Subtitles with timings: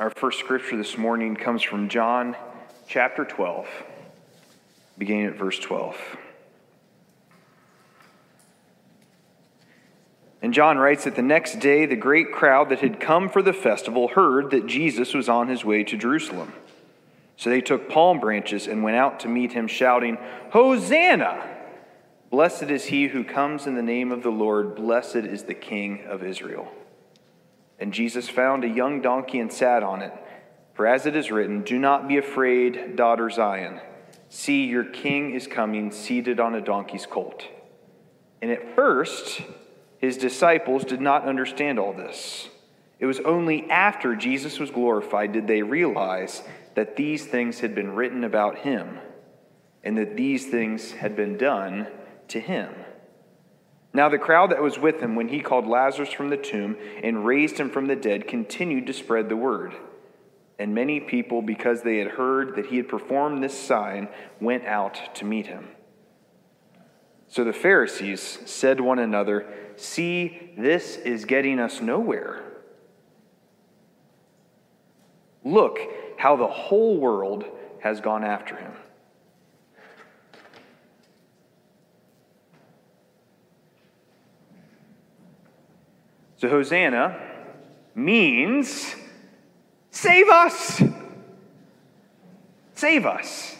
[0.00, 2.34] Our first scripture this morning comes from John
[2.88, 3.68] chapter 12,
[4.96, 5.94] beginning at verse 12.
[10.40, 13.52] And John writes that the next day the great crowd that had come for the
[13.52, 16.54] festival heard that Jesus was on his way to Jerusalem.
[17.36, 20.16] So they took palm branches and went out to meet him, shouting,
[20.52, 21.46] Hosanna!
[22.30, 26.06] Blessed is he who comes in the name of the Lord, blessed is the King
[26.06, 26.72] of Israel.
[27.80, 30.12] And Jesus found a young donkey and sat on it.
[30.74, 33.80] For as it is written, Do not be afraid, daughter Zion.
[34.28, 37.44] See, your king is coming, seated on a donkey's colt.
[38.40, 39.42] And at first,
[39.98, 42.48] his disciples did not understand all this.
[42.98, 46.42] It was only after Jesus was glorified did they realize
[46.74, 48.98] that these things had been written about him
[49.82, 51.86] and that these things had been done
[52.28, 52.72] to him.
[53.92, 57.26] Now, the crowd that was with him when he called Lazarus from the tomb and
[57.26, 59.74] raised him from the dead continued to spread the word.
[60.58, 64.08] And many people, because they had heard that he had performed this sign,
[64.40, 65.68] went out to meet him.
[67.28, 72.44] So the Pharisees said to one another, See, this is getting us nowhere.
[75.42, 75.78] Look
[76.18, 77.44] how the whole world
[77.80, 78.72] has gone after him.
[86.40, 87.20] So, Hosanna
[87.94, 88.94] means
[89.90, 90.82] save us.
[92.72, 93.56] Save us.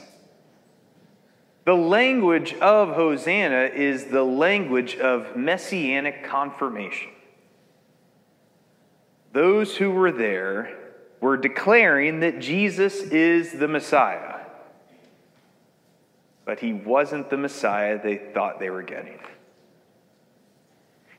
[1.67, 7.11] The language of Hosanna is the language of messianic confirmation.
[9.35, 10.75] Those who were there
[11.21, 14.41] were declaring that Jesus is the Messiah,
[16.47, 19.19] but he wasn't the Messiah they thought they were getting.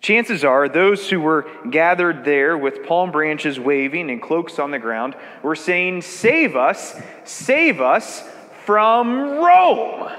[0.02, 4.80] Chances are those who were gathered there with palm branches waving and cloaks on the
[4.80, 8.23] ground were saying, Save us, save us
[8.66, 10.11] from Rome.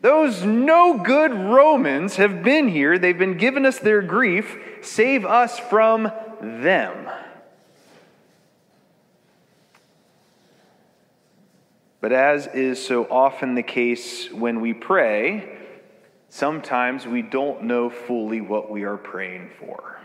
[0.00, 2.98] Those no good Romans have been here.
[2.98, 4.56] They've been giving us their grief.
[4.80, 7.08] Save us from them.
[12.00, 15.65] But as is so often the case when we pray,
[16.36, 19.98] sometimes we don't know fully what we are praying for.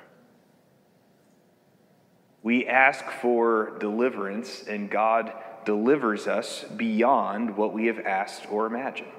[2.41, 5.33] We ask for deliverance, and God
[5.65, 9.09] delivers us beyond what we have asked or imagined.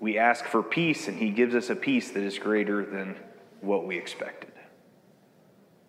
[0.00, 3.16] We ask for peace, and He gives us a peace that is greater than
[3.60, 4.50] what we expected.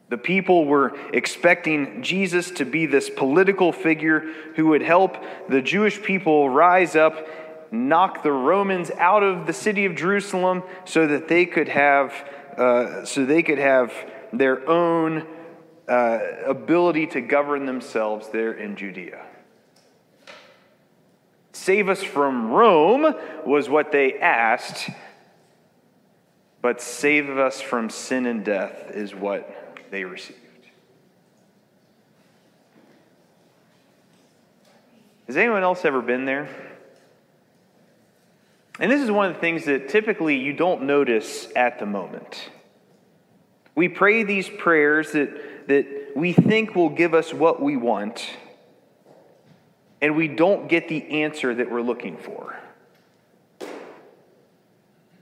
[0.09, 4.19] The people were expecting Jesus to be this political figure
[4.56, 5.18] who would help
[5.50, 7.25] the Jewish people rise up
[7.72, 12.14] knock the Romans out of the city of Jerusalem so that they could have,
[12.58, 13.94] uh, so they could have
[14.34, 15.26] their own
[15.88, 19.26] uh, ability to govern themselves there in Judea.
[21.54, 23.16] Save us from Rome
[23.46, 24.90] was what they asked,
[26.62, 30.40] but save us from sin and death is what they received.
[35.28, 36.50] Has anyone else ever been there?
[38.81, 42.50] And this is one of the things that typically you don't notice at the moment.
[43.75, 48.28] We pray these prayers that, that we think will give us what we want,
[50.02, 52.56] and we don't get the answer that we're looking for.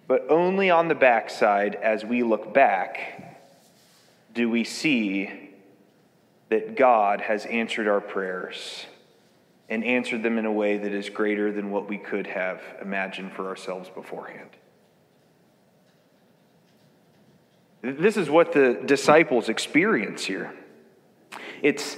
[0.07, 3.41] But only on the backside, as we look back,
[4.33, 5.51] do we see
[6.47, 8.85] that God has answered our prayers
[9.69, 13.31] and answered them in a way that is greater than what we could have imagined
[13.33, 14.49] for ourselves beforehand.
[17.81, 20.53] This is what the disciples experience here.
[21.61, 21.95] It's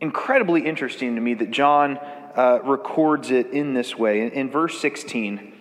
[0.00, 4.22] incredibly interesting to me that John uh, records it in this way.
[4.22, 5.52] In, in verse 16,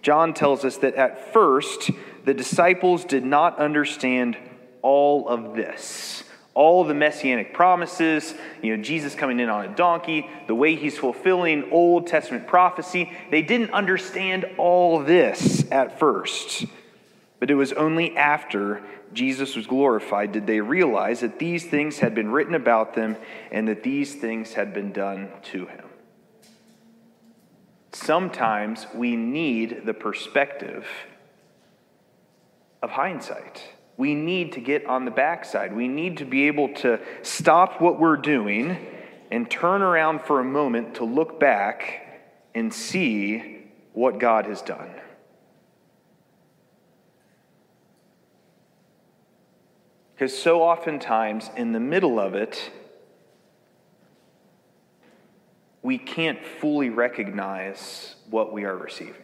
[0.00, 1.90] John tells us that at first
[2.24, 4.36] the disciples did not understand
[4.80, 6.22] all of this
[6.58, 8.34] all the messianic promises,
[8.64, 13.12] you know, Jesus coming in on a donkey, the way he's fulfilling Old Testament prophecy.
[13.30, 16.66] They didn't understand all this at first.
[17.38, 18.82] But it was only after
[19.12, 23.16] Jesus was glorified did they realize that these things had been written about them
[23.52, 25.84] and that these things had been done to him.
[27.92, 30.88] Sometimes we need the perspective
[32.82, 33.77] of hindsight.
[33.98, 35.74] We need to get on the backside.
[35.74, 38.78] We need to be able to stop what we're doing
[39.30, 42.22] and turn around for a moment to look back
[42.54, 44.88] and see what God has done.
[50.14, 52.70] Because so oftentimes, in the middle of it,
[55.82, 59.14] we can't fully recognize what we are receiving.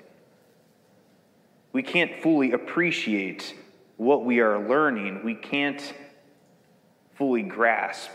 [1.72, 3.54] We can't fully appreciate
[3.96, 5.24] what we are learning.
[5.24, 5.94] We can't
[7.14, 8.10] fully grasp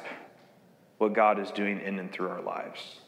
[0.98, 3.00] what God is doing in and through our lives.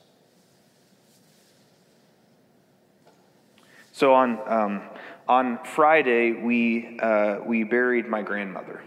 [3.92, 4.82] So on, um,
[5.28, 8.82] on Friday, we, uh, we buried my grandmother.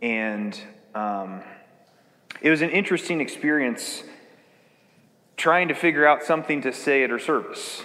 [0.00, 0.58] And
[0.94, 1.42] um,
[2.40, 4.04] it was an interesting experience
[5.36, 7.82] trying to figure out something to say at her service.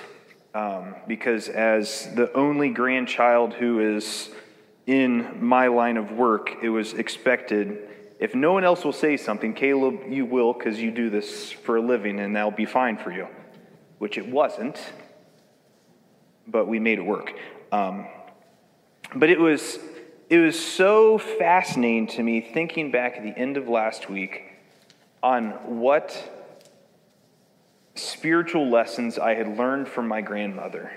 [0.53, 4.30] Um, because as the only grandchild who is
[4.92, 7.88] in my line of work, it was expected
[8.20, 11.78] if no one else will say something, Caleb, you will because you do this for
[11.78, 13.28] a living and that'll be fine for you,
[13.98, 14.78] which it wasn't,
[16.46, 17.34] but we made it work.
[17.72, 18.06] Um,
[19.16, 19.80] but it was,
[20.30, 24.54] it was so fascinating to me thinking back at the end of last week
[25.24, 26.16] on what
[27.96, 30.92] spiritual lessons I had learned from my grandmother.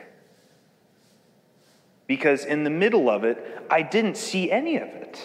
[2.06, 5.20] Because in the middle of it, I didn't see any of it.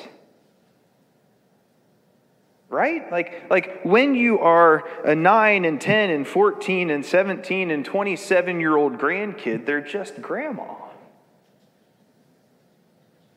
[2.69, 3.11] Right?
[3.11, 8.59] Like, like when you are a 9 and 10 and 14 and 17 and 27
[8.59, 10.75] year old grandkid, they're just grandma.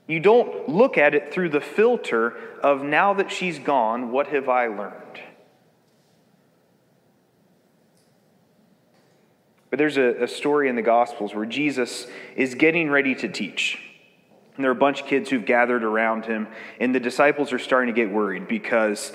[0.06, 4.48] You don't look at it through the filter of now that she's gone, what have
[4.48, 5.20] I learned?
[9.72, 13.78] But there's a, a story in the Gospels where Jesus is getting ready to teach.
[14.54, 16.48] And there are a bunch of kids who've gathered around him,
[16.78, 19.14] and the disciples are starting to get worried because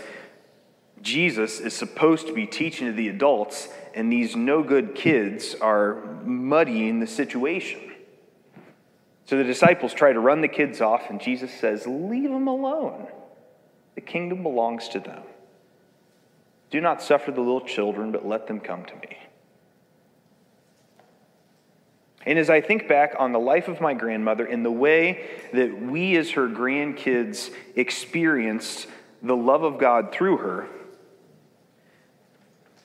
[1.04, 6.02] Jesus is supposed to be teaching to the adults, and these no good kids are
[6.24, 7.94] muddying the situation.
[9.26, 13.06] So the disciples try to run the kids off, and Jesus says, Leave them alone.
[13.94, 15.22] The kingdom belongs to them.
[16.72, 19.18] Do not suffer the little children, but let them come to me.
[22.28, 25.82] And as I think back on the life of my grandmother and the way that
[25.82, 28.88] we as her grandkids experienced
[29.24, 30.68] the love of God through her,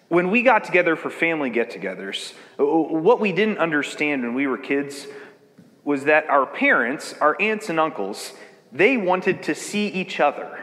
[0.07, 4.47] when we got together for family get togethers, uh, what we didn't understand when we
[4.47, 5.09] were kids
[5.83, 8.35] was that our parents, our aunts and uncles,
[8.71, 10.62] they wanted to see each other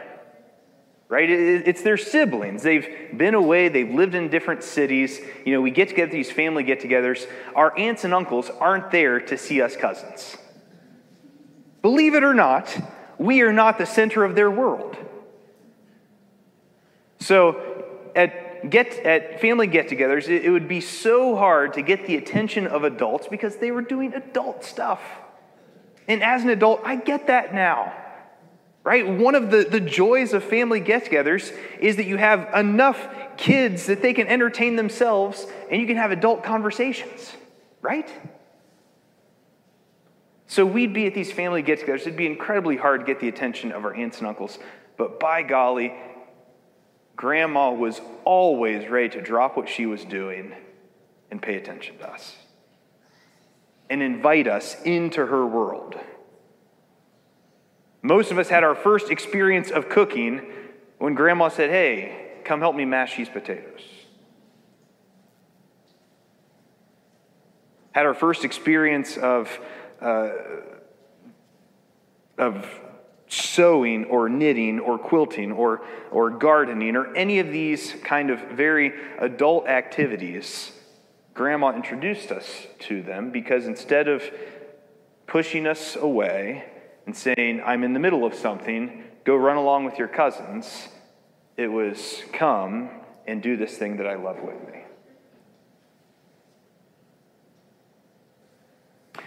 [1.10, 1.28] right?
[1.28, 2.62] It's their siblings.
[2.62, 5.20] They've been away, they've lived in different cities.
[5.44, 7.26] You know, we get together, these family get togethers.
[7.56, 10.36] Our aunts and uncles aren't there to see us cousins.
[11.82, 12.74] Believe it or not,
[13.18, 14.96] we are not the center of their world.
[17.18, 17.84] So,
[18.14, 22.16] at, get, at family get togethers, it, it would be so hard to get the
[22.16, 25.00] attention of adults because they were doing adult stuff.
[26.06, 27.92] And as an adult, I get that now
[28.84, 29.06] right?
[29.06, 33.86] One of the, the joys of family get togethers is that you have enough kids
[33.86, 37.32] that they can entertain themselves and you can have adult conversations,
[37.82, 38.10] right?
[40.46, 42.00] So we'd be at these family get togethers.
[42.00, 44.58] It'd be incredibly hard to get the attention of our aunts and uncles.
[44.96, 45.94] But by golly,
[47.16, 50.52] grandma was always ready to drop what she was doing
[51.30, 52.34] and pay attention to us
[53.88, 55.96] and invite us into her world.
[58.02, 60.42] Most of us had our first experience of cooking
[60.98, 63.82] when grandma said, Hey, come help me mash these potatoes.
[67.92, 69.58] Had our first experience of,
[70.00, 70.30] uh,
[72.38, 72.80] of
[73.28, 78.92] sewing or knitting or quilting or, or gardening or any of these kind of very
[79.18, 80.72] adult activities.
[81.34, 84.22] Grandma introduced us to them because instead of
[85.26, 86.64] pushing us away,
[87.10, 90.86] and saying, I'm in the middle of something, go run along with your cousins.
[91.56, 92.88] It was, come
[93.26, 94.84] and do this thing that I love with me.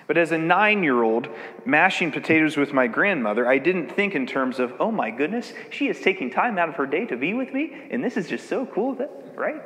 [0.07, 1.27] But as a nine year old
[1.65, 5.89] mashing potatoes with my grandmother, I didn't think in terms of, oh my goodness, she
[5.89, 8.47] is taking time out of her day to be with me, and this is just
[8.47, 9.61] so cool, that, right?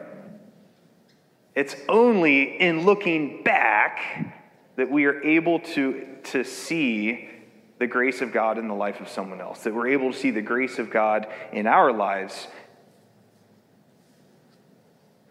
[1.53, 4.33] It's only in looking back
[4.75, 7.29] that we are able to, to see
[7.79, 10.31] the grace of God in the life of someone else, that we're able to see
[10.31, 12.47] the grace of God in our lives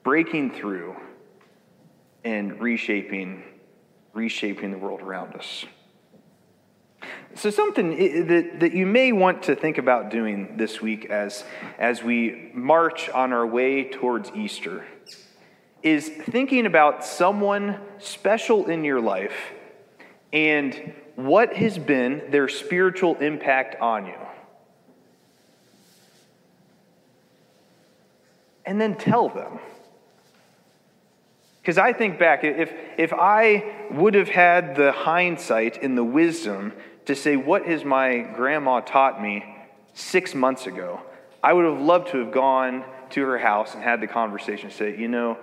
[0.02, 0.96] breaking through
[2.24, 3.42] and reshaping
[4.16, 5.66] reshaping the world around us.
[7.34, 11.44] So something that, that you may want to think about doing this week as,
[11.78, 14.86] as we march on our way towards Easter
[15.82, 19.52] is thinking about someone special in your life
[20.32, 24.18] and what has been their spiritual impact on you?
[28.66, 29.58] And then tell them.
[31.62, 36.72] Because I think back, if, if I would have had the hindsight and the wisdom
[37.06, 39.44] to say, What has my grandma taught me
[39.94, 41.00] six months ago?
[41.42, 44.96] I would have loved to have gone to her house and had the conversation say,
[44.96, 45.38] You know,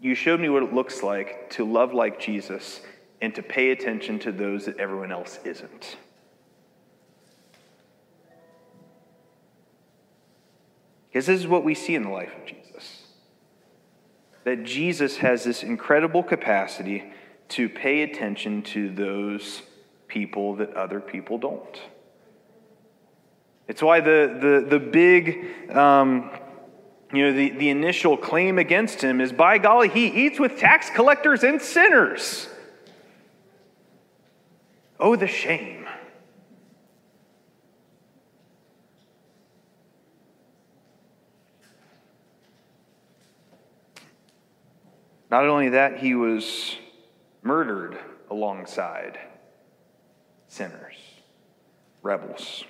[0.00, 2.80] you showed me what it looks like to love like Jesus
[3.20, 5.96] and to pay attention to those that everyone else isn't.
[11.08, 13.02] Because this is what we see in the life of Jesus.
[14.44, 17.04] That Jesus has this incredible capacity
[17.48, 19.62] to pay attention to those
[20.08, 21.80] people that other people don't.
[23.68, 26.30] It's why the, the, the big, um,
[27.12, 30.90] you know, the, the initial claim against him is by golly, he eats with tax
[30.90, 32.48] collectors and sinners.
[34.98, 35.86] Oh, the shame.
[45.30, 46.76] Not only that, he was
[47.42, 47.98] murdered
[48.30, 49.18] alongside
[50.48, 50.96] sinners,
[52.02, 52.64] rebels.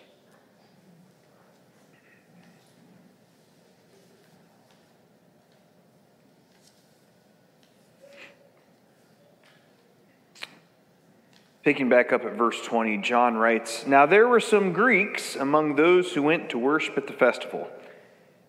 [11.66, 16.12] Picking back up at verse 20, John writes Now there were some Greeks among those
[16.12, 17.68] who went to worship at the festival.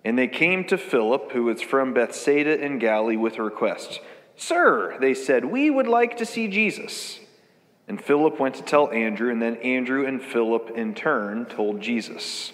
[0.06, 4.02] And they came to Philip, who was from Bethsaida in Galilee, with a request.
[4.36, 7.20] Sir, they said, we would like to see Jesus.
[7.88, 12.54] And Philip went to tell Andrew, and then Andrew and Philip in turn told Jesus.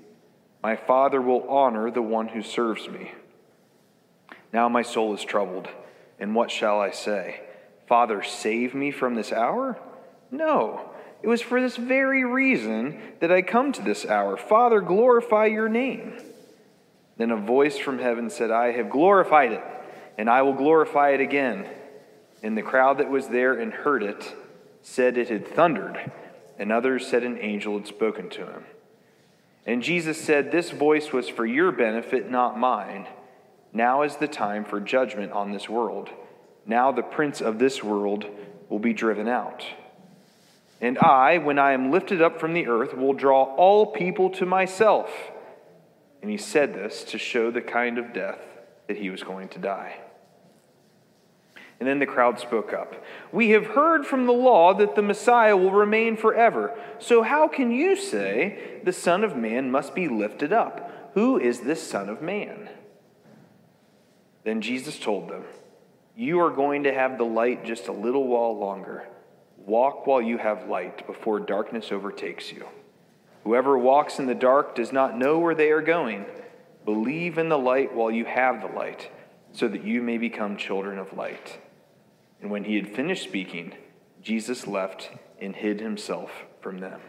[0.63, 3.13] My Father will honor the one who serves me.
[4.53, 5.67] Now my soul is troubled,
[6.19, 7.41] and what shall I say?
[7.87, 9.79] Father, save me from this hour?
[10.29, 10.91] No,
[11.21, 14.37] it was for this very reason that I come to this hour.
[14.37, 16.17] Father, glorify your name.
[17.17, 19.63] Then a voice from heaven said, I have glorified it,
[20.17, 21.67] and I will glorify it again.
[22.43, 24.35] And the crowd that was there and heard it
[24.81, 26.11] said it had thundered,
[26.57, 28.63] and others said an angel had spoken to him.
[29.65, 33.07] And Jesus said, This voice was for your benefit, not mine.
[33.73, 36.09] Now is the time for judgment on this world.
[36.65, 38.25] Now the prince of this world
[38.69, 39.65] will be driven out.
[40.79, 44.45] And I, when I am lifted up from the earth, will draw all people to
[44.45, 45.11] myself.
[46.21, 48.39] And he said this to show the kind of death
[48.87, 49.99] that he was going to die.
[51.81, 52.93] And then the crowd spoke up.
[53.31, 56.79] We have heard from the law that the Messiah will remain forever.
[56.99, 61.11] So how can you say the Son of Man must be lifted up?
[61.15, 62.69] Who is this Son of Man?
[64.43, 65.43] Then Jesus told them,
[66.15, 69.07] You are going to have the light just a little while longer.
[69.57, 72.67] Walk while you have light before darkness overtakes you.
[73.43, 76.27] Whoever walks in the dark does not know where they are going.
[76.85, 79.09] Believe in the light while you have the light,
[79.51, 81.57] so that you may become children of light.
[82.41, 83.73] And when he had finished speaking,
[84.21, 87.01] Jesus left and hid himself from them.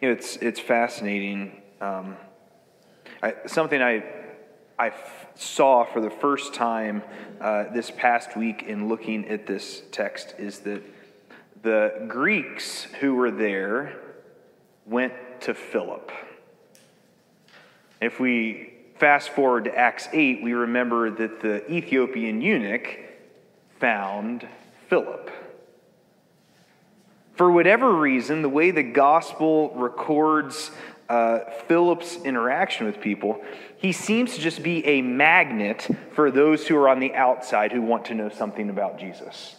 [0.00, 1.60] You know, it's, it's fascinating.
[1.80, 2.16] Um,
[3.20, 4.04] I, something I,
[4.78, 7.02] I f- saw for the first time
[7.40, 10.82] uh, this past week in looking at this text is that
[11.62, 14.00] the Greeks who were there
[14.86, 16.12] went to Philip.
[18.00, 22.98] If we fast forward to Acts 8, we remember that the Ethiopian eunuch
[23.80, 24.46] found
[24.88, 25.30] Philip.
[27.34, 30.70] For whatever reason, the way the gospel records
[31.08, 33.42] uh, Philip's interaction with people,
[33.78, 37.80] he seems to just be a magnet for those who are on the outside who
[37.82, 39.56] want to know something about Jesus.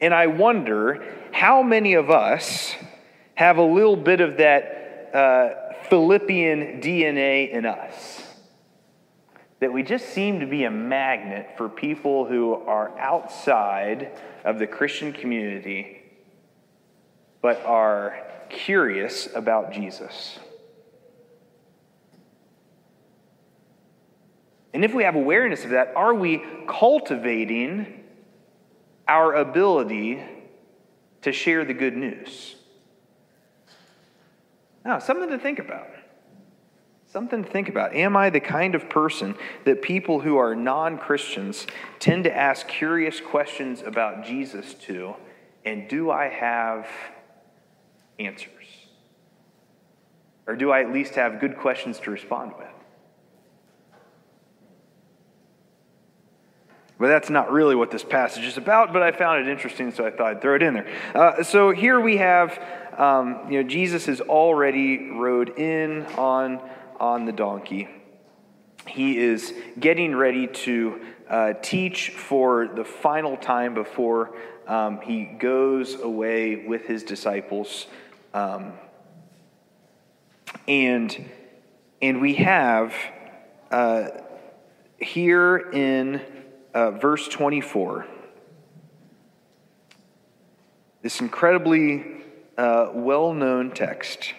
[0.00, 2.74] And I wonder how many of us
[3.34, 4.77] have a little bit of that
[5.14, 8.22] uh, Philippian DNA in us.
[9.60, 14.12] That we just seem to be a magnet for people who are outside
[14.44, 15.98] of the Christian community
[17.40, 20.38] but are curious about Jesus.
[24.74, 28.04] And if we have awareness of that, are we cultivating
[29.06, 30.22] our ability
[31.22, 32.54] to share the good news?
[34.84, 35.88] Now, something to think about.
[37.06, 37.94] Something to think about.
[37.94, 41.66] Am I the kind of person that people who are non Christians
[41.98, 45.14] tend to ask curious questions about Jesus to?
[45.64, 46.86] And do I have
[48.18, 48.52] answers?
[50.46, 52.68] Or do I at least have good questions to respond with?
[56.98, 60.04] But that's not really what this passage is about, but I found it interesting, so
[60.04, 60.88] I thought I'd throw it in there.
[61.14, 62.58] Uh, so here we have,
[62.98, 66.60] um, you know, Jesus has already rode in on,
[66.98, 67.88] on the donkey.
[68.88, 71.00] He is getting ready to
[71.30, 74.34] uh, teach for the final time before
[74.66, 77.86] um, he goes away with his disciples.
[78.34, 78.72] Um,
[80.66, 81.24] and,
[82.02, 82.94] and we have
[83.70, 84.08] uh,
[84.98, 86.20] here in
[86.74, 88.06] uh, verse 24.
[91.02, 92.18] This incredibly
[92.58, 94.34] well known text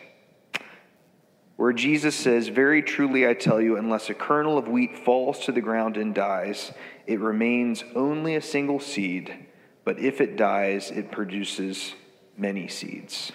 [1.59, 5.51] where Jesus says, Very truly I tell you, unless a kernel of wheat falls to
[5.51, 6.71] the ground and dies,
[7.05, 9.45] it remains only a single seed,
[9.83, 11.95] but if it dies, it produces
[12.37, 13.33] many seeds.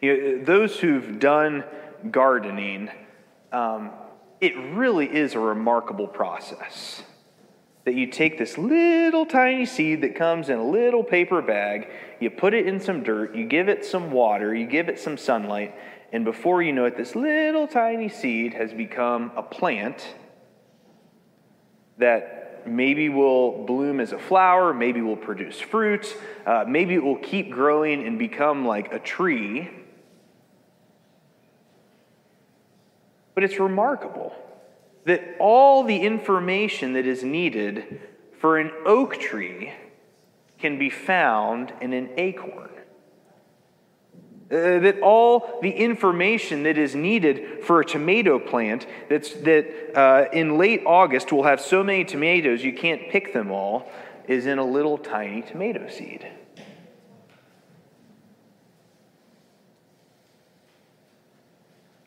[0.00, 1.64] You know, those who've done
[2.10, 2.88] gardening,
[3.52, 3.90] um,
[4.40, 7.02] it really is a remarkable process.
[7.90, 11.88] That you take this little tiny seed that comes in a little paper bag,
[12.20, 15.18] you put it in some dirt, you give it some water, you give it some
[15.18, 15.74] sunlight,
[16.12, 20.14] and before you know it, this little tiny seed has become a plant
[21.98, 26.16] that maybe will bloom as a flower, maybe will produce fruit,
[26.46, 29.68] uh, maybe it will keep growing and become like a tree.
[33.34, 34.32] But it's remarkable
[35.10, 38.00] that all the information that is needed
[38.38, 39.72] for an oak tree
[40.60, 42.70] can be found in an acorn.
[44.52, 49.66] Uh, that all the information that is needed for a tomato plant that's, that
[49.98, 53.90] uh, in late August will have so many tomatoes you can't pick them all
[54.28, 56.24] is in a little tiny tomato seed.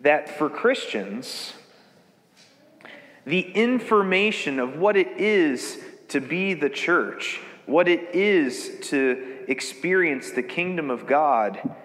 [0.04, 1.54] that for Christians,
[3.26, 10.32] the information of what it is to be the church, what it is to experience
[10.32, 11.76] the kingdom of God,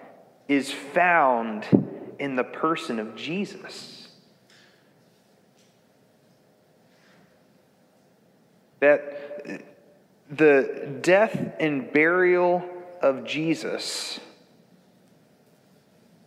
[0.47, 1.65] is found
[2.19, 4.07] in the person of Jesus.
[8.79, 9.63] That
[10.29, 12.63] the death and burial
[13.01, 14.19] of Jesus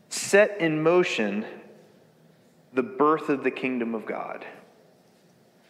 [0.09, 1.45] set in motion
[2.73, 4.47] the birth of the kingdom of God,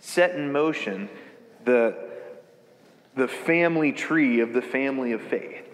[0.03, 1.09] set in motion
[1.65, 1.97] the,
[3.15, 5.65] the family tree of the family of faith.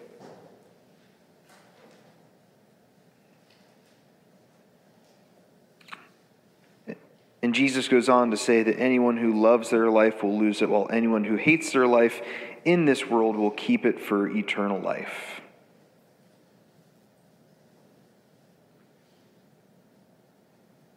[7.42, 10.68] And Jesus goes on to say that anyone who loves their life will lose it,
[10.68, 12.20] while anyone who hates their life
[12.64, 15.40] in this world will keep it for eternal life.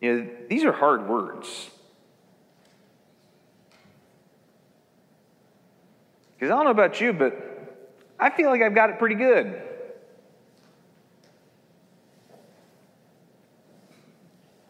[0.02, 1.70] You know, these are hard words.
[6.42, 7.38] Because I don't know about you, but
[8.20, 9.62] I feel like I've got it pretty good.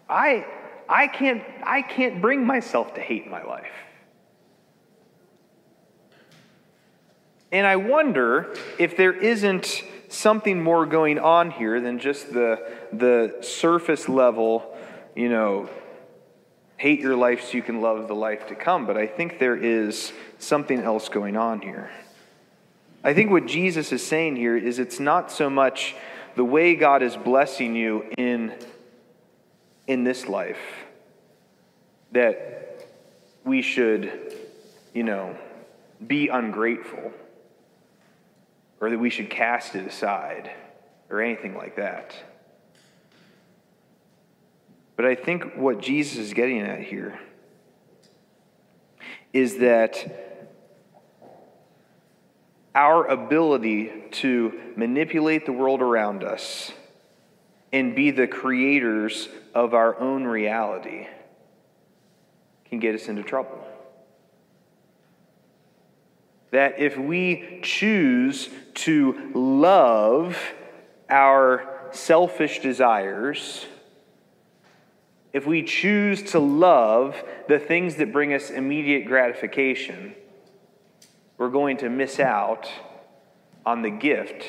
[0.10, 0.46] I,
[0.90, 3.72] I, can't, I can't bring myself to hate my life.
[7.54, 13.38] And I wonder if there isn't something more going on here than just the, the
[13.40, 14.78] surface level
[15.16, 15.70] you know,
[16.82, 18.88] hate your life so you can love the life to come.
[18.88, 21.92] But I think there is something else going on here.
[23.04, 25.96] I think what Jesus is saying here is it's not so much
[26.36, 28.52] the way God is blessing you in,
[29.86, 30.58] in this life
[32.14, 32.88] that
[33.46, 34.36] we should,
[34.92, 35.38] you know,
[36.08, 37.14] be ungrateful
[38.80, 40.50] or that we should cast it aside
[41.12, 42.16] or anything like that.
[45.02, 47.20] But I think what Jesus is getting at here
[49.34, 50.52] is that
[52.76, 56.72] our ability to manipulate the world around us
[57.74, 61.08] and be the creators of our own reality
[62.66, 63.58] can get us into trouble.
[66.52, 70.38] That if we choose to love
[71.10, 73.66] our selfish desires,
[75.34, 80.14] if we choose to love the things that bring us immediate gratification,
[81.38, 82.70] we're going to miss out
[83.66, 84.46] on the gift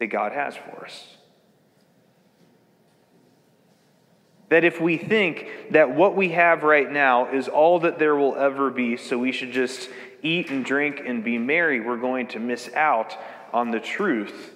[0.00, 1.16] that God has for us.
[4.48, 8.34] That if we think that what we have right now is all that there will
[8.34, 9.88] ever be, so we should just
[10.22, 13.16] eat and drink and be merry, we're going to miss out
[13.52, 14.52] on the truth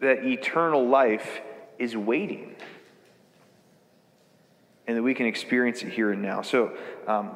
[0.00, 1.40] that eternal life
[1.78, 2.56] is waiting
[4.90, 6.42] and that we can experience it here and now.
[6.42, 6.76] So,
[7.06, 7.30] um,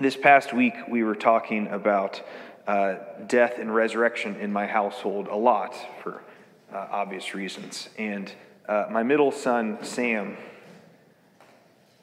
[0.00, 2.20] this past week, we were talking about
[2.66, 2.96] uh,
[3.28, 6.24] death and resurrection in my household a lot for
[6.72, 7.90] uh, obvious reasons.
[7.96, 8.32] And
[8.68, 10.36] uh, my middle son, Sam,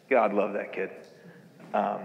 [0.09, 0.89] God love that kid.
[1.73, 1.99] Um,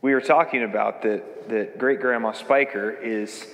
[0.00, 3.46] we were talking about that, that great grandma Spiker is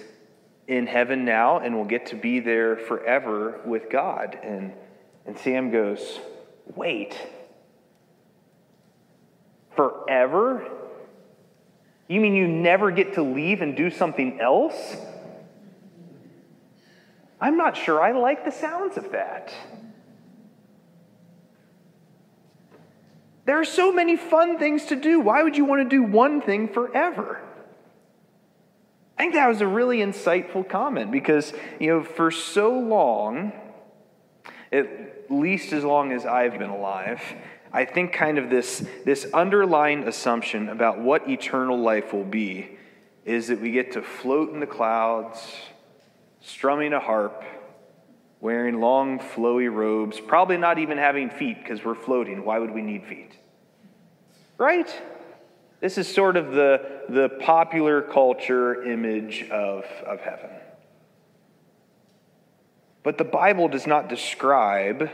[0.68, 4.38] in heaven now and will get to be there forever with God.
[4.42, 4.72] And,
[5.26, 6.18] and Sam goes,
[6.74, 7.18] Wait,
[9.78, 10.68] forever?
[12.08, 14.96] You mean you never get to leave and do something else?
[17.40, 19.54] I'm not sure I like the sounds of that.
[23.44, 25.20] There are so many fun things to do.
[25.20, 27.40] Why would you want to do one thing forever?
[29.16, 33.52] I think that was a really insightful comment because, you know, for so long,
[34.72, 37.22] at least as long as I've been alive,
[37.72, 42.78] I think kind of this, this underlying assumption about what eternal life will be
[43.24, 45.38] is that we get to float in the clouds,
[46.40, 47.44] strumming a harp,
[48.40, 52.44] wearing long, flowy robes, probably not even having feet because we're floating.
[52.44, 53.36] Why would we need feet?
[54.56, 54.90] Right?
[55.80, 60.50] This is sort of the, the popular culture image of, of heaven.
[63.02, 65.10] But the Bible does not describe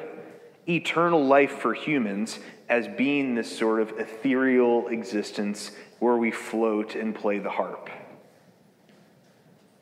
[0.68, 7.14] eternal life for humans as being this sort of ethereal existence where we float and
[7.14, 7.90] play the harp.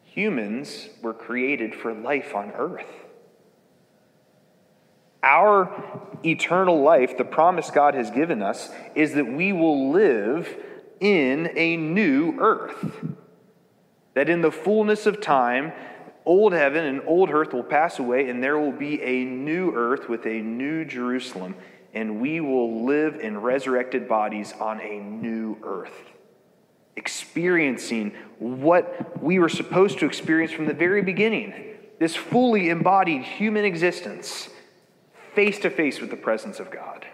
[0.04, 2.86] Humans were created for life on earth.
[5.22, 5.70] Our
[6.24, 10.54] eternal life, the promise God has given us, is that we will live
[11.00, 12.96] in a new earth.
[14.14, 15.72] That in the fullness of time,
[16.24, 20.08] old heaven and old earth will pass away, and there will be a new earth
[20.08, 21.54] with a new Jerusalem,
[21.94, 26.10] and we will live in resurrected bodies on a new earth,
[26.96, 33.64] experiencing what we were supposed to experience from the very beginning this fully embodied human
[33.64, 34.48] existence,
[35.36, 37.06] face to face with the presence of God.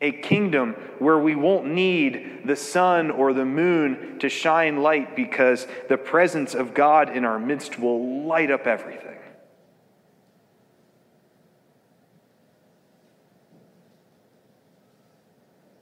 [0.00, 5.66] A kingdom where we won't need the sun or the moon to shine light because
[5.88, 9.18] the presence of God in our midst will light up everything.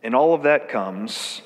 [0.02, 1.42] And all of that comes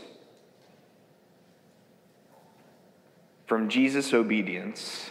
[3.46, 5.10] from Jesus' obedience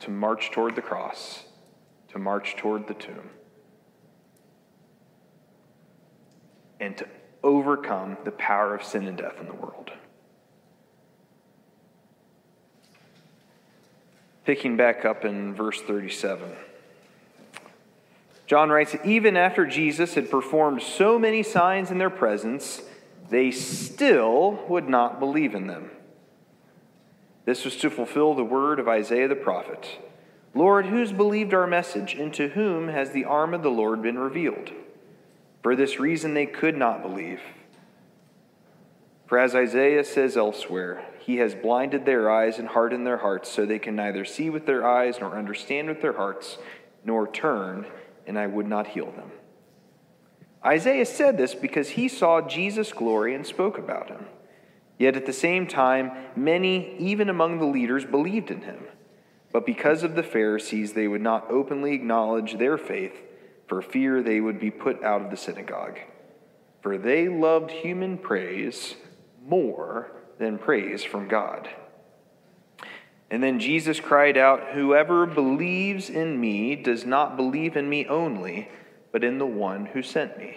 [0.00, 1.44] to march toward the cross,
[2.12, 3.30] to march toward the tomb.
[6.80, 7.06] And to
[7.44, 9.90] overcome the power of sin and death in the world.
[14.44, 16.50] Picking back up in verse 37.
[18.46, 22.82] John writes, Even after Jesus had performed so many signs in their presence,
[23.28, 25.90] they still would not believe in them.
[27.44, 29.98] This was to fulfill the word of Isaiah the prophet
[30.52, 34.18] Lord, who's believed our message, and to whom has the arm of the Lord been
[34.18, 34.72] revealed?
[35.62, 37.40] For this reason, they could not believe.
[39.26, 43.64] For as Isaiah says elsewhere, he has blinded their eyes and hardened their hearts, so
[43.64, 46.58] they can neither see with their eyes nor understand with their hearts,
[47.04, 47.86] nor turn,
[48.26, 49.30] and I would not heal them.
[50.64, 54.26] Isaiah said this because he saw Jesus' glory and spoke about him.
[54.98, 58.84] Yet at the same time, many, even among the leaders, believed in him.
[59.52, 63.14] But because of the Pharisees, they would not openly acknowledge their faith
[63.70, 65.96] for fear they would be put out of the synagogue.
[66.82, 68.96] For they loved human praise
[69.46, 71.68] more than praise from God.
[73.30, 78.68] And then Jesus cried out, Whoever believes in me does not believe in me only,
[79.12, 80.56] but in the one who sent me.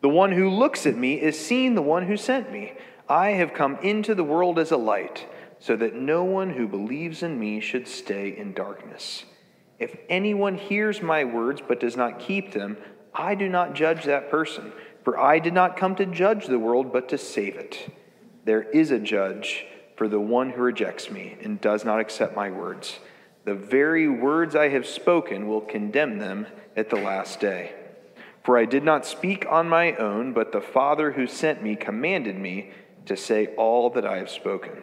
[0.00, 2.72] The one who looks at me is seeing the one who sent me.
[3.08, 5.24] I have come into the world as a light,
[5.60, 9.24] so that no one who believes in me should stay in darkness.
[9.78, 12.76] If anyone hears my words but does not keep them,
[13.14, 14.72] I do not judge that person,
[15.04, 17.92] for I did not come to judge the world but to save it.
[18.44, 22.50] There is a judge for the one who rejects me and does not accept my
[22.50, 22.98] words.
[23.44, 27.74] The very words I have spoken will condemn them at the last day.
[28.42, 32.36] For I did not speak on my own, but the Father who sent me commanded
[32.36, 32.70] me
[33.06, 34.82] to say all that I have spoken.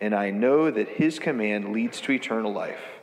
[0.00, 3.01] And I know that his command leads to eternal life.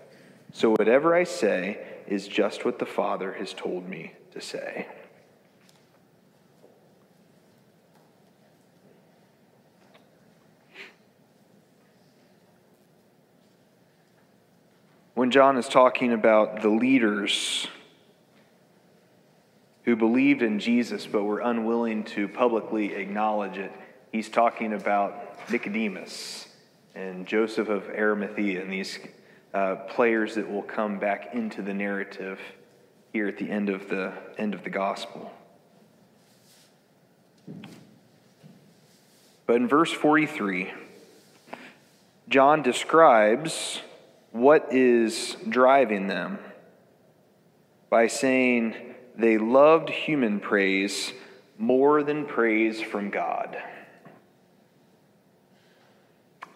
[0.52, 4.88] So whatever I say is just what the Father has told me to say.
[15.14, 17.68] When John is talking about the leaders
[19.90, 23.72] who believed in Jesus but were unwilling to publicly acknowledge it.
[24.12, 26.48] He's talking about Nicodemus
[26.94, 29.00] and Joseph of Arimathea and these
[29.54, 32.40] uh, players that will come back into the narrative
[33.14, 35.32] here at the end of the end of the gospel.
[39.46, 40.72] But in verse 43,
[42.28, 43.82] John describes
[44.32, 46.38] what is driving them
[47.90, 48.76] by saying,
[49.16, 51.12] they loved human praise
[51.58, 53.58] more than praise from God.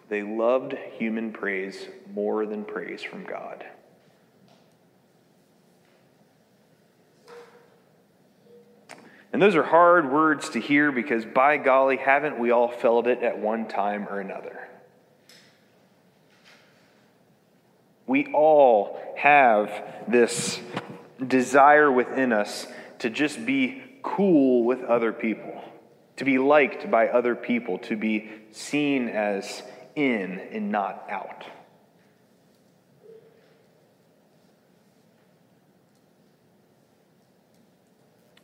[0.09, 3.65] They loved human praise more than praise from God.
[9.31, 13.23] And those are hard words to hear because, by golly, haven't we all felt it
[13.23, 14.67] at one time or another?
[18.05, 19.71] We all have
[20.07, 20.59] this
[21.25, 22.67] desire within us
[22.99, 25.63] to just be cool with other people,
[26.17, 29.63] to be liked by other people, to be seen as
[29.95, 31.45] in and not out.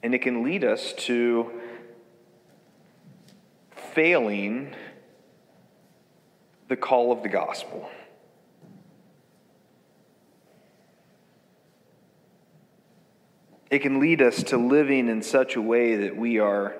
[0.01, 1.51] And it can lead us to
[3.71, 4.73] failing
[6.69, 7.89] the call of the gospel.
[13.69, 16.75] It can lead us to living in such a way that we are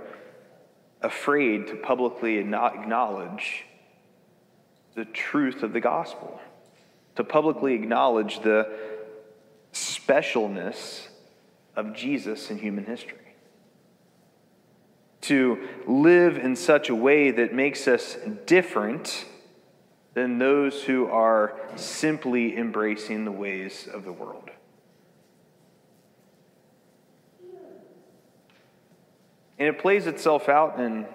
[1.02, 3.66] afraid to publicly acknowledge
[4.96, 6.40] the truth of the gospel,
[7.16, 8.70] to publicly acknowledge the
[9.74, 11.08] specialness
[11.76, 13.18] of Jesus in human history.
[15.22, 19.26] To live in such a way that makes us different
[20.14, 24.50] than those who are simply embracing the ways of the world.
[29.60, 31.06] And it plays itself out in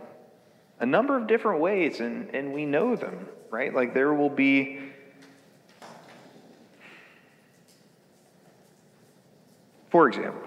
[0.78, 3.72] a number of different ways, and, and we know them, right?
[3.72, 4.80] Like there will be.
[9.90, 10.42] For example,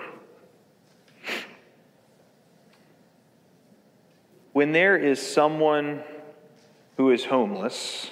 [4.52, 6.04] when there is someone
[6.98, 8.10] who is homeless,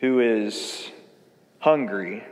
[0.00, 0.90] who is
[1.60, 2.24] hungry,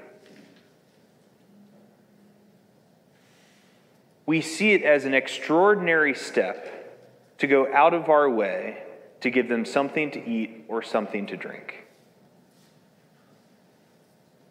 [4.26, 8.82] we see it as an extraordinary step to go out of our way
[9.20, 11.86] to give them something to eat or something to drink,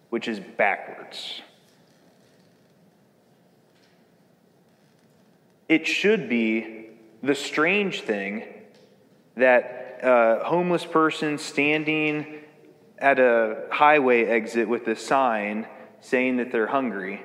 [0.10, 1.42] which is backwards.
[5.70, 6.90] It should be
[7.22, 8.44] the strange thing
[9.36, 12.40] that a homeless person standing
[12.98, 15.68] at a highway exit with a sign
[16.00, 17.24] saying that they're hungry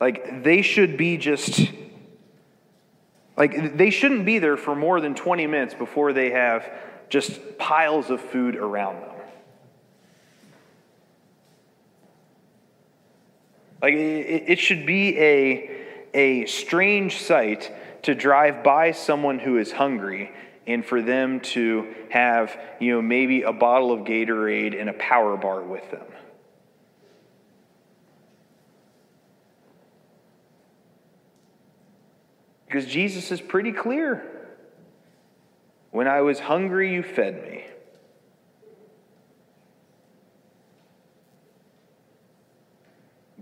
[0.00, 1.70] like, they should be just,
[3.38, 6.68] like, they shouldn't be there for more than 20 minutes before they have
[7.08, 9.10] just piles of food around them.
[13.80, 15.70] Like, it, should be a,
[16.12, 17.72] a strange sight
[18.02, 20.32] to drive by someone who is hungry
[20.66, 25.36] and for them to have, you know, maybe a bottle of Gatorade and a power
[25.36, 26.04] bar with them.
[32.68, 34.22] Because Jesus is pretty clear.
[35.90, 37.64] When I was hungry, you fed me.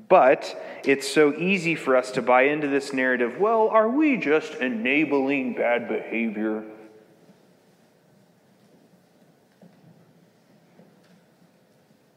[0.08, 4.54] But it's so easy for us to buy into this narrative well, are we just
[4.54, 6.62] enabling bad behavior?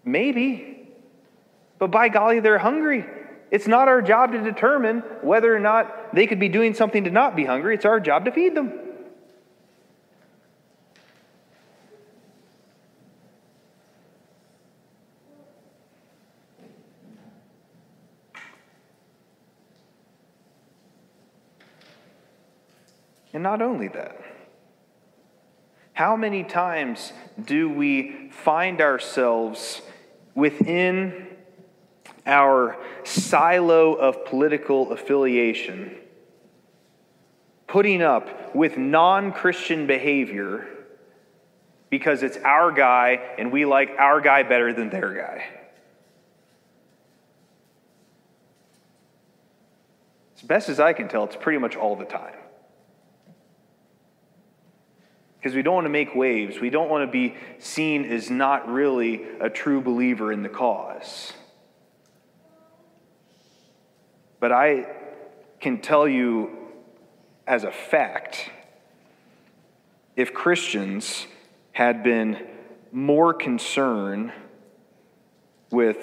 [0.05, 0.91] Maybe.
[1.79, 3.05] But by golly, they're hungry.
[3.51, 7.11] It's not our job to determine whether or not they could be doing something to
[7.11, 7.75] not be hungry.
[7.75, 8.71] It's our job to feed them.
[23.31, 24.19] And not only that,
[25.93, 29.81] how many times do we find ourselves
[30.35, 31.28] within
[32.25, 35.95] our silo of political affiliation,
[37.67, 40.67] putting up with non Christian behavior
[41.89, 45.45] because it's our guy and we like our guy better than their guy.
[50.37, 52.35] As best as I can tell, it's pretty much all the time.
[55.37, 56.59] Because we don't want to make waves.
[56.59, 61.33] We don't want to be seen as not really a true believer in the cause.
[64.39, 64.87] But I
[65.59, 66.51] can tell you
[67.45, 68.49] as a fact
[70.15, 71.27] if Christians
[71.71, 72.45] had been
[72.91, 74.31] more concerned
[75.71, 75.97] with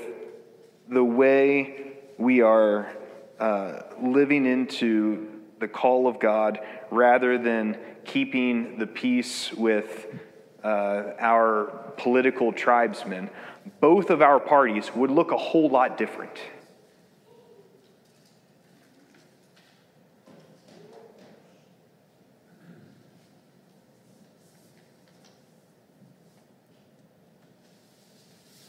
[0.88, 2.90] the way we are
[3.38, 10.07] uh, living into the call of God rather than keeping the peace with
[10.62, 13.31] uh, our political tribesmen,
[13.81, 16.38] both of our parties would look a whole lot different.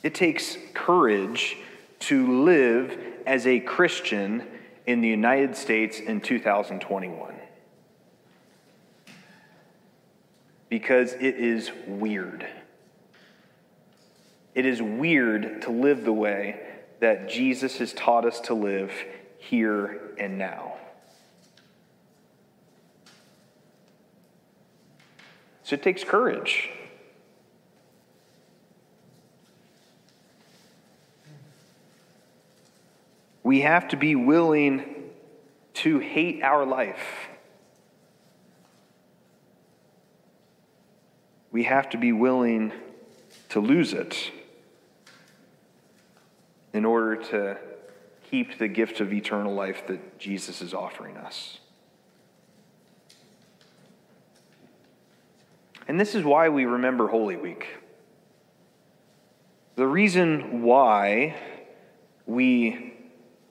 [0.07, 1.57] It takes courage
[1.99, 4.41] to live as a Christian
[4.85, 7.35] in the United States in 2021.
[10.69, 12.47] Because it is weird.
[14.55, 16.61] It is weird to live the way
[17.01, 18.93] that Jesus has taught us to live
[19.39, 20.75] here and now.
[25.63, 26.69] So it takes courage.
[33.47, 34.83] We have to be willing
[35.75, 37.29] to hate our life.
[41.53, 42.73] We have to be willing
[43.47, 44.33] to lose it
[46.73, 47.57] in order to
[48.29, 51.59] keep the gift of eternal life that Jesus is offering us.
[55.87, 57.65] And this is why we remember Holy Week.
[59.77, 61.37] The reason why
[62.25, 62.96] we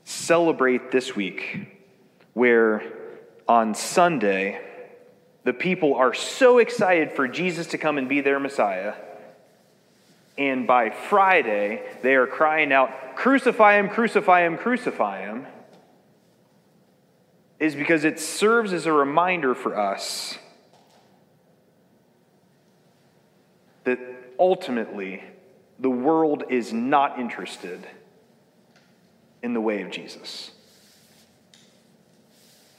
[0.07, 1.67] celebrate this week,
[2.33, 2.81] where
[3.49, 4.61] on Sunday,
[5.43, 8.95] the people are so excited for Jesus to come and be their Messiah.
[10.39, 15.47] And by Friday, they are crying out, Crucify him, crucify him, crucify him,
[17.59, 20.39] is because it serves as a reminder for us
[23.83, 23.99] that
[24.39, 25.25] ultimately
[25.81, 27.85] the world is not interested
[29.47, 30.51] in the way of Jesus.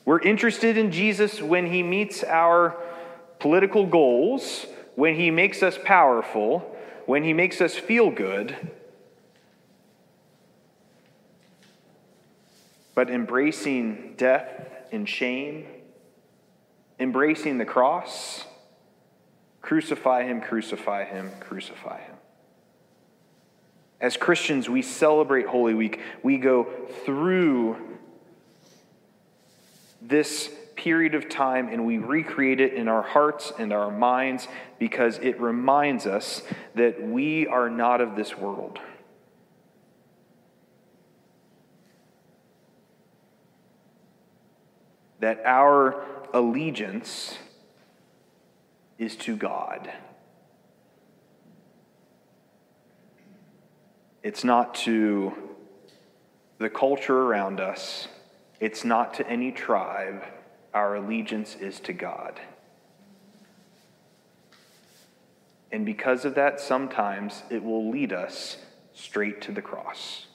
[0.05, 2.77] We're interested in Jesus when he meets our
[3.39, 6.59] political goals, when he makes us powerful,
[7.05, 8.55] when he makes us feel good.
[12.93, 15.65] But embracing death and shame,
[16.99, 18.43] embracing the cross,
[19.61, 22.15] crucify him, crucify him, crucify him.
[23.99, 25.99] As Christians, we celebrate Holy Week.
[26.21, 26.67] We go
[27.05, 27.77] through
[30.01, 35.17] this period of time and we recreate it in our hearts and our minds because
[35.17, 36.43] it reminds us
[36.75, 38.79] that we are not of this world.
[45.19, 47.39] That our allegiance
[48.99, 49.91] is to God.
[54.23, 55.33] It's not to
[56.57, 58.07] the culture around us.
[58.59, 60.23] It's not to any tribe.
[60.73, 62.39] Our allegiance is to God.
[65.71, 68.57] And because of that, sometimes it will lead us
[68.93, 70.25] straight to the cross.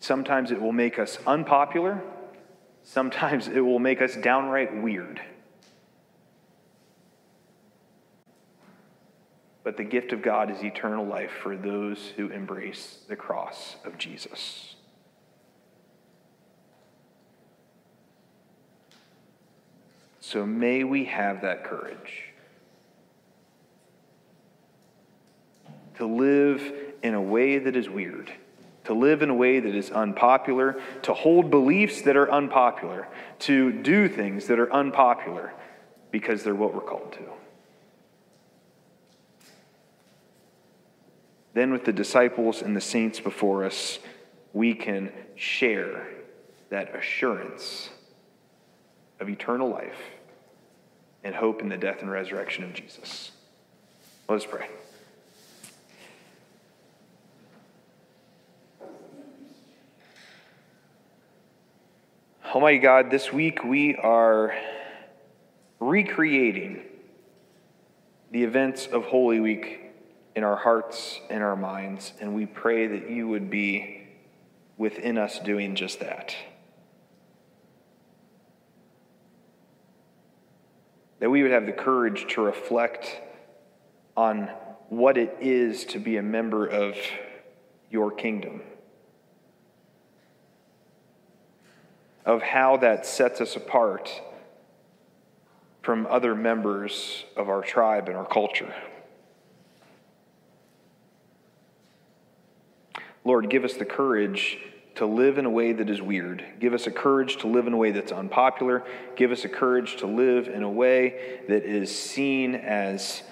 [0.00, 2.02] Sometimes it will make us unpopular.
[2.82, 5.20] Sometimes it will make us downright weird.
[9.64, 13.96] But the gift of God is eternal life for those who embrace the cross of
[13.96, 14.74] Jesus.
[20.20, 22.32] So may we have that courage
[25.96, 28.32] to live in a way that is weird,
[28.84, 33.08] to live in a way that is unpopular, to hold beliefs that are unpopular,
[33.40, 35.52] to do things that are unpopular
[36.10, 37.24] because they're what we're called to.
[41.54, 43.98] then with the disciples and the saints before us,
[44.52, 46.06] we can share
[46.70, 47.90] that assurance
[49.20, 49.98] of eternal life
[51.24, 53.32] and hope in the death and resurrection of Jesus.
[54.28, 54.68] Let us pray.
[62.54, 64.54] Almighty God, this week we are
[65.80, 66.82] recreating
[68.30, 69.81] the events of Holy Week
[70.34, 74.06] in our hearts and our minds, and we pray that you would be
[74.76, 76.34] within us doing just that.
[81.20, 83.20] That we would have the courage to reflect
[84.16, 84.50] on
[84.88, 86.96] what it is to be a member of
[87.90, 88.62] your kingdom,
[92.24, 94.10] of how that sets us apart
[95.82, 98.72] from other members of our tribe and our culture.
[103.24, 104.58] Lord, give us the courage
[104.96, 106.44] to live in a way that is weird.
[106.60, 108.84] Give us a courage to live in a way that's unpopular.
[109.16, 113.22] Give us a courage to live in a way that is seen as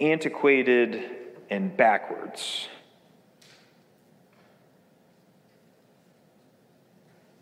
[0.00, 1.10] antiquated
[1.50, 2.68] and backwards.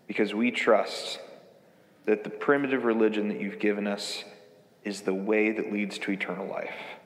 [0.07, 1.21] Because we trust
[2.07, 4.25] that the primitive religion that you've given us
[4.85, 6.98] is the way that leads to eternal life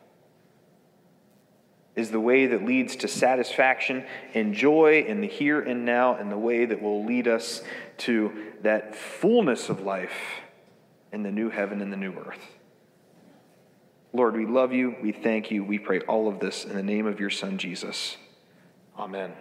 [1.95, 6.32] is the way that leads to satisfaction and joy in the here and now, and
[6.32, 7.62] the way that will lead us
[7.99, 8.32] to
[8.62, 10.40] that fullness of life
[11.12, 12.57] in the new heaven and the new earth.
[14.14, 14.97] Lord, we love you.
[15.03, 15.64] We thank you.
[15.64, 18.16] We pray all of this in the name of your Son, Jesus.
[18.99, 19.32] Amen.